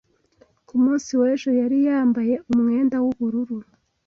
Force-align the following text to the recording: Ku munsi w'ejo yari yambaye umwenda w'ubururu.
Ku 0.67 0.75
munsi 0.83 1.09
w'ejo 1.19 1.49
yari 1.59 1.77
yambaye 1.87 2.33
umwenda 2.51 2.95
w'ubururu. 3.03 3.55